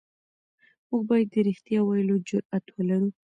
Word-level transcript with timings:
موږ 0.87 1.01
بايد 1.09 1.27
د 1.33 1.35
رښتيا 1.47 1.79
ويلو 1.83 2.15
جرئت 2.27 2.65
ولرو. 2.71 3.09